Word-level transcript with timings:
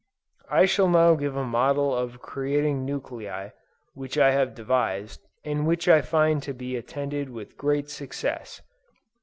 I 0.49 0.65
shall 0.65 0.87
now 0.89 1.13
give 1.13 1.37
a 1.37 1.45
novel 1.45 1.91
mode 1.91 2.01
of 2.15 2.21
creating 2.23 2.83
nuclei, 2.83 3.49
which 3.93 4.17
I 4.17 4.31
have 4.31 4.55
devised, 4.55 5.27
and 5.45 5.67
which 5.67 5.87
I 5.87 6.01
find 6.01 6.41
to 6.41 6.53
be 6.55 6.75
attended 6.75 7.29
with 7.29 7.55
great 7.55 7.87
success. 7.91 8.63